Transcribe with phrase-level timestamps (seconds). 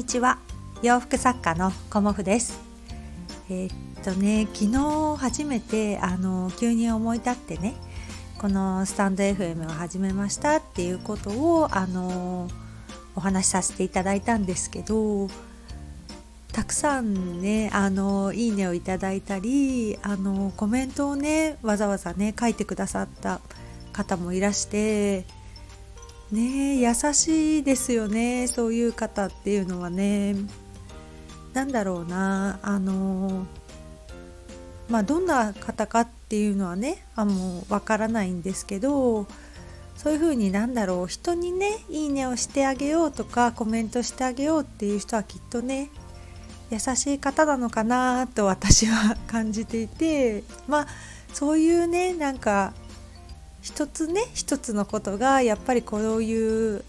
[0.00, 0.38] にちは。
[0.80, 2.58] 洋服作家のコモフです。
[3.50, 7.74] えー、っとね昨日初めてあの急に思い立ってね
[8.38, 12.48] このスタンド FM を始めましたっていうことをあの
[13.14, 15.28] お話しさせていただいたんですけど
[16.50, 23.42] たくさんねあのいいねをいただいたりあのコメントをねわざわざね書いてくださった
[23.92, 25.26] 方もいらして
[26.32, 30.36] ね優しいですよねそういう方っていうのはね。
[31.52, 33.46] 何だろうなあの
[34.88, 39.26] まあどんな方かっていうのはねあもうわからないんですけど
[39.96, 45.90] そういうふうになんだろう人にねいいねをしてあげようとかコメントしてあげようっていう人はきっとね
[46.70, 50.86] 優しい方なのかなと私は感じていてまあ
[51.32, 52.72] そういうねなんか
[53.62, 56.84] 一つね一つのことがやっぱりこういう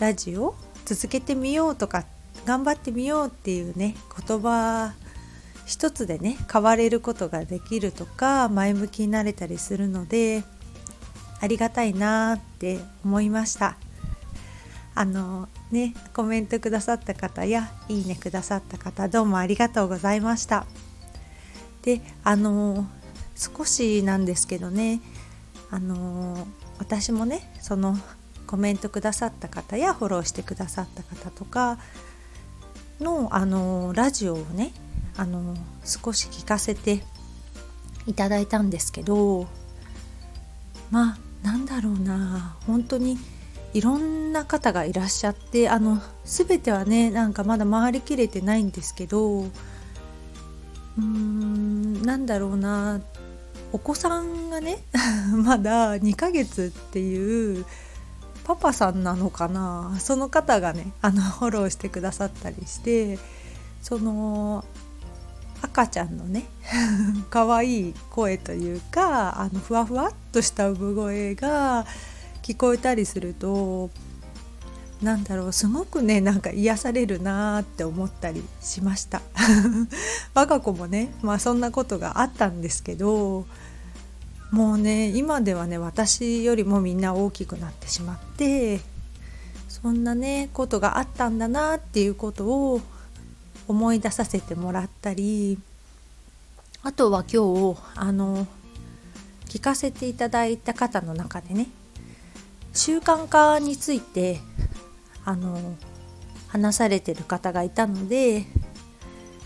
[0.00, 2.04] ラジオ続けてみようとか
[2.44, 3.94] 頑張ってみようっていうね
[4.26, 4.92] 言葉
[5.64, 10.44] 一つでね変われることができるとか前向きになれたりするので
[11.40, 13.76] ありがたいなって思いました。
[14.94, 20.66] あのねコメントくださった方やいいねくださった方どうもありがとうございました。
[21.82, 22.86] であの
[23.34, 25.00] 少しなんですけどね
[25.70, 26.46] あの
[26.78, 27.96] 私もねその
[28.46, 31.78] コメントくださった方やフォローしてくださった方とか
[33.00, 34.72] のあのラジオをね
[35.16, 37.02] あの少し聞かせて
[38.06, 39.46] いただいたんですけど
[40.90, 43.18] まあなんだろうな本当に
[43.74, 53.00] いろんな方がいらっしゃってあの全てはねなんかまだ回りきれてないんですけどうーんなんだろうな
[53.72, 54.78] お子さんがね
[55.44, 57.66] まだ2ヶ月っていう
[58.44, 59.96] パパさんなのかな。
[59.98, 63.18] その方がねあのフォローしてくださったりして
[63.82, 64.64] その
[65.62, 66.44] 赤ちゃんのね
[67.30, 71.86] 可愛い声というかあのふわふわっとした産声が
[72.42, 73.90] 聞こえたりすると
[75.02, 79.20] なんだろうすごくねなんか癒されるなーって思ったりしました。
[80.34, 83.46] 我が子もねまあそんなことがあったんですけど
[84.50, 88.80] もうね今ではね私よりもみんな大きくなってしまって
[89.68, 92.80] そんなねことがあったんだなっていうことを
[93.68, 95.58] 思い出させてもらったり
[96.82, 98.46] あとは今日あの
[99.46, 101.68] 聞かせていただいた方の中でね
[102.72, 104.40] 習慣化について
[105.26, 105.76] あの
[106.48, 108.46] 話されてる方がいたので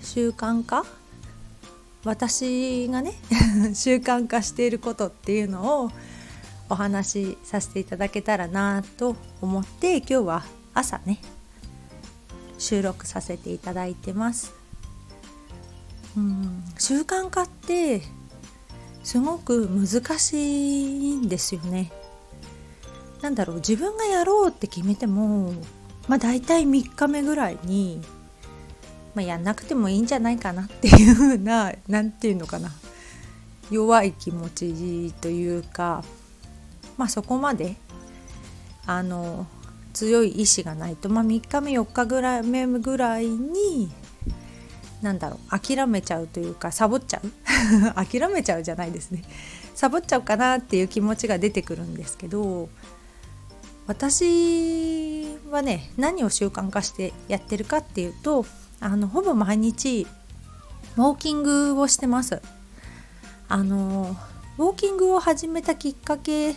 [0.00, 0.84] 習慣化？
[2.04, 3.14] 私がね
[3.74, 5.90] 習慣化していることっていうのを
[6.68, 11.20] お話しさせていただけたらなと思って今日は朝ね
[12.58, 14.52] 収録させていただいてます。
[16.16, 18.02] うん習慣化って
[19.02, 21.90] すごく難しいんですよね。
[23.24, 25.54] なんだろう自分がやろうって決めても
[26.08, 28.02] まあ大体3日目ぐらいに、
[29.14, 32.70] まあ、やんなくてもいいんじゃないかなっていう風な何て言うのかな。
[33.70, 36.04] 弱い気持ちというか
[36.98, 37.76] まあそこまで
[38.84, 39.46] あの
[39.94, 43.90] 強い意志がないと、まあ、3日目4日ぐらい目ぐらいに
[45.00, 47.30] 何だろう諦めちゃうというかサボっちゃう？
[48.04, 49.22] 諦めちゃうじゃないですね。
[49.74, 52.68] サボっちゃうかなっていう気持ちが出てくるんですけど
[53.86, 58.46] 私はね何を習慣化してやってるかっていうと
[58.80, 60.06] あのほぼ毎日
[60.96, 62.40] ウォーキングをしてます。
[63.48, 64.16] あの
[64.56, 66.54] ウォーキングを始めたきっかけ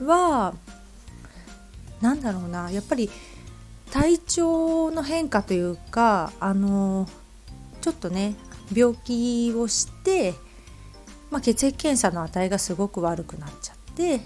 [0.00, 0.54] は
[2.00, 3.10] 何だろうなやっぱり
[3.90, 7.08] 体調の変化というかあの
[7.80, 8.34] ちょっとね
[8.74, 10.34] 病気をして、
[11.30, 14.20] まあ、血液検査の値がすごく悪くなっちゃって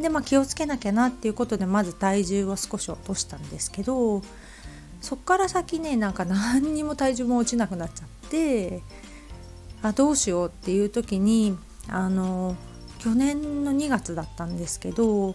[0.00, 4.22] で、まあ、気をつけなきゃなっていうことでまず体重を少し落としたんですけど
[5.00, 8.82] そっから先ねなんか何にも体重も落ちなくなっちゃって
[9.82, 11.56] あどうしようっていう時に
[11.88, 12.56] あの
[12.98, 15.34] 去年の2月だったんですけど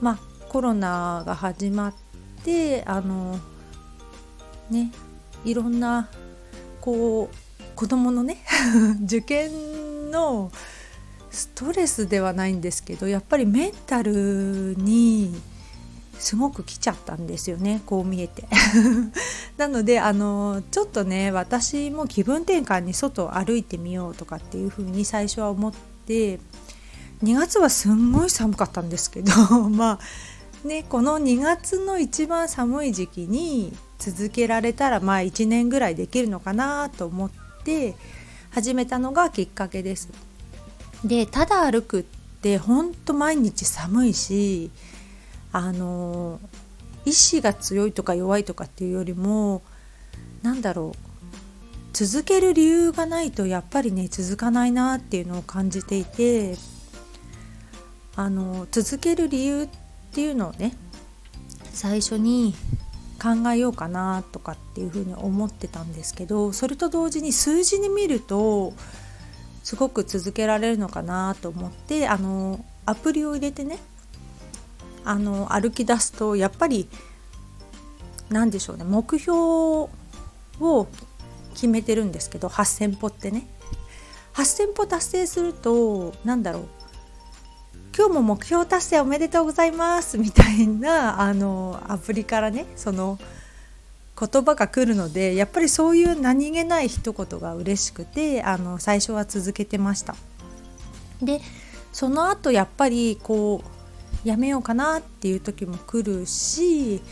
[0.00, 0.18] まあ
[0.48, 1.94] コロナが始まっ
[2.44, 3.40] てあの
[4.70, 4.92] ね
[5.44, 6.08] いろんな
[6.80, 7.36] こう
[7.74, 8.44] 子供のね
[9.04, 10.52] 受験の
[11.34, 15.34] ストレスではないんですけどやっぱりメンタルに
[16.18, 18.44] すごく来ちゃったんですよねこう見えて
[19.58, 25.72] なのであのちょっとね私も気分転換に外を歩いてみようとかっていう風に最初は思っ
[26.06, 26.38] て
[27.22, 29.32] 2月はすんごい寒かったんですけど
[29.68, 29.98] ま
[30.64, 37.30] あねこの2月の一番寒い時期に続けられたらまあ1年ぐらいできるのかなと思っ
[37.64, 37.96] て
[38.50, 40.10] 始めたのがきっかけです。
[41.04, 42.02] でただ歩くっ
[42.40, 44.70] てほんと毎日寒いし
[45.52, 46.40] あの
[47.04, 49.62] 意志が強いとか弱いとかっていうよりも
[50.42, 50.98] 何だろう
[51.92, 56.56] 続ける理由がないとやっぱりね続かないなっていうのを感じていて
[58.16, 59.68] あの続ける理由っ
[60.12, 60.74] ていうのをね
[61.72, 62.54] 最初に
[63.22, 68.72] 考えようかなとかっていうふうに思ってたんですけどそれと同時に数字に見ると
[69.64, 73.78] すごく続けられるのかなと思ってあのアプリを入れてね
[75.04, 76.88] あの歩き出すとやっぱり
[78.28, 79.88] 何でしょうね目標を
[81.54, 83.46] 決めてるんですけど8,000歩ってね。
[84.34, 86.68] 8,000歩達成すると何だろう
[87.96, 93.18] 今日も目標達成おめでとうございますみたいなあのアプリからねその
[94.18, 100.14] 言葉が来るのでやっぱりそういう何気ない一言が嬉しくてあの最初は続けてました。
[101.22, 101.40] で
[101.92, 103.62] その後やっぱりこ
[104.24, 107.02] うやめようかなっていう時も来るし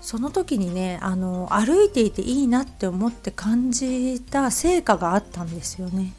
[0.00, 6.14] その時にねあの歩いていていいなって思って感じた成果があったんですよね。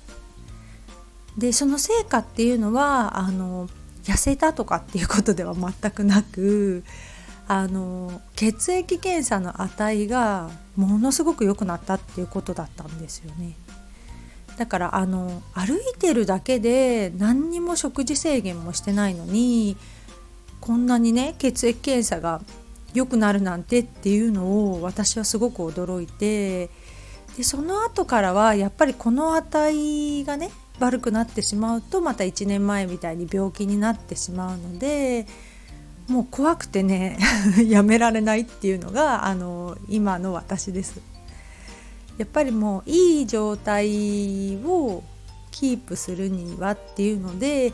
[1.38, 3.70] でその成果っていうのはあの
[4.04, 6.84] 痩せたとかっていうことでは全くなく
[7.50, 13.56] あの血液検査の値がものすごく良くなったっていうことだったんですよね。
[14.58, 19.78] だからあの歩いてるだけで何にも食事制限もしてないのに
[20.62, 22.42] こんなにね血液検査が
[22.94, 26.70] 良くなるなんてっていうのを私はすごく驚いて
[27.36, 35.26] でその後からはやっぱりこの値がね悪くなってしまうとまた1年前みたいに病気になってしまうので
[36.10, 37.18] もう怖くてね
[37.68, 41.00] やめられないっていうのがあの今の私です。
[42.18, 45.04] やっぱりもういい状態を
[45.52, 47.72] キープするにはっていうので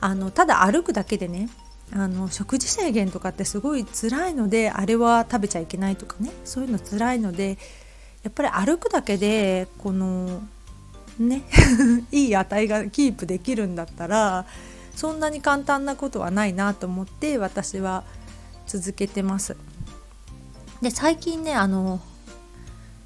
[0.00, 1.48] あのただ歩くだけでね
[1.92, 7.58] あの食事制限とかってすごい辛いのであれは食べちゃいけないとかねそういうの辛いので
[8.22, 10.42] やっぱり歩くだけでこの
[11.18, 11.42] ね
[12.12, 14.46] いい値がキープできるんだったら
[14.98, 18.02] そんなに簡単なことはないなと思って私は
[18.66, 19.56] 続けてます。
[20.82, 22.00] で最近ねあの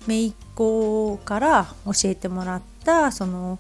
[0.07, 3.59] 姪っ子から教えてもらったその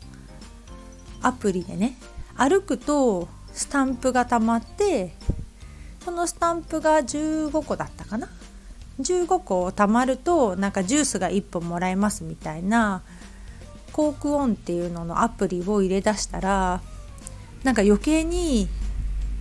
[1.20, 1.94] アプリでね
[2.34, 5.12] 歩くとスタンプがたまって
[6.02, 8.30] そのスタンプが15個だったかな
[8.98, 13.02] ？15個たまるとなんかジュースが1本もらえますみたいな
[13.92, 16.80] コークオンっていうののアプリを入れ出したら
[17.64, 18.68] なんか余計に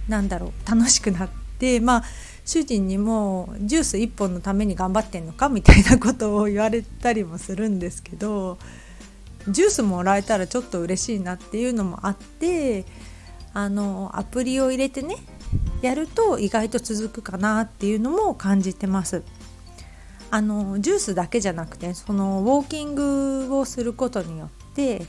[0.07, 2.03] なんだろう楽しくなってまあ
[2.45, 8.57] 主人にもジュース1本のために頑張ってんのかみたいなことを言われたりもするんですけど
[9.47, 12.85] ジュースもらえたらちょっと嬉しいなっていうのもあって
[13.53, 15.15] あのアプリを入れてね
[15.81, 19.23] やると意外と続くかなっていうのも感じてます。
[20.33, 25.05] あのジュースだけじゃなくてそのウォーキングをすることによって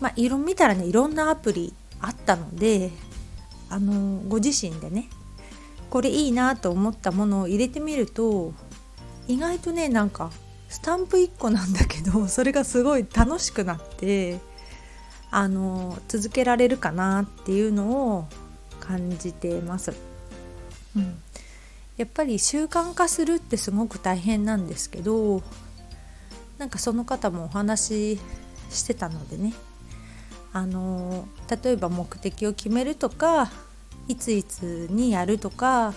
[0.00, 1.72] まあ色見たらねいろんなアプリ
[2.02, 2.90] あったので
[3.70, 5.08] あのご自身でね
[5.88, 8.52] これいいなと思ったものを入れてみると
[9.28, 10.30] 意外とねなんか
[10.68, 14.40] スタンプ1個なんだけど それがすごい楽しくなって
[15.30, 18.28] あの続けられるかなっていうのを
[18.80, 19.94] 感じてます。
[20.94, 21.18] うん、
[21.96, 25.42] やっぱり習慣化するってすごく大変なんですけど
[26.58, 28.20] なんかその方もお話し
[28.70, 29.54] してたのでね
[30.52, 31.26] あの
[31.62, 33.50] 例えば目的を決めるとか
[34.08, 35.94] いついつにやるとか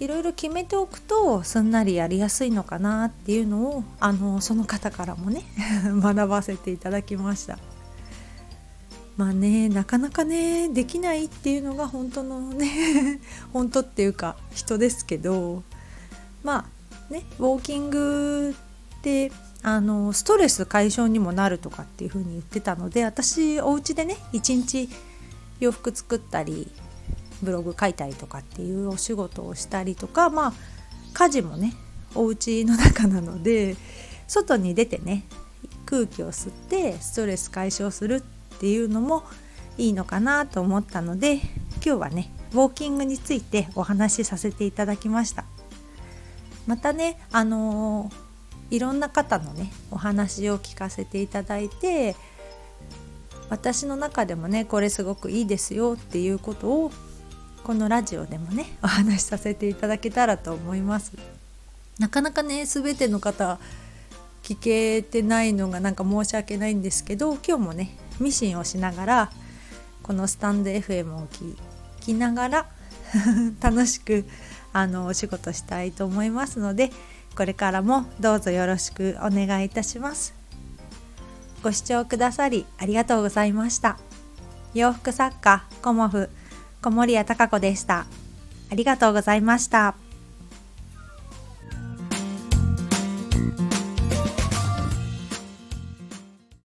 [0.00, 5.42] いろいろ決めておくとすんなりやりやすいのかなっていうのをあのその方からもね
[5.84, 7.58] 学ばせていただきました。
[9.16, 13.20] まあねなかなかねできないっていうのが本当のね
[13.52, 15.62] 本当っていうか人ですけど
[16.42, 16.66] ま
[17.10, 18.54] あねウォーキング
[18.98, 19.30] って
[19.62, 24.88] あのストレス解消にもなるとかっていう風に言ってたので私お家でね一日
[25.60, 26.68] 洋服作ったり
[27.42, 30.52] ブログ書いたりとかっていうお仕事をしたりとかまあ
[31.14, 31.74] 家事もね
[32.14, 33.76] お家の中なので
[34.26, 35.24] 外に出てね
[35.86, 39.24] 空気を吸ってストレス解消するっていうのも
[39.78, 41.42] いいのかなと思ったので今
[41.82, 45.44] 日はねウォーキングについてお話しさせていただきました。
[46.66, 48.14] またねあのー、
[48.72, 52.16] いろんな方のねお話を聞かせていただいて
[53.50, 56.90] 私の中でもねこれすごくいいですよっていうことを
[57.64, 61.12] このラジオでもねお話しさせていただけたらと思います。
[61.98, 63.58] なかなかね全ての方
[64.42, 69.32] 聞けてないのがなんか申し訳ないんですけど今日もねミシンをしながら
[70.02, 71.54] このスタンド FM を聞
[72.00, 72.66] きながら
[73.60, 74.24] 楽しく
[74.72, 76.90] あのお仕事したいと思いますので
[77.36, 80.34] これからもどうぞよろしくお願いいたします。
[81.62, 83.98] ご視聴くださりありがとうございました。
[84.74, 86.30] 洋服作家コモフ
[86.82, 88.06] 小森屋隆子でした。
[88.70, 89.94] ありがとうございました。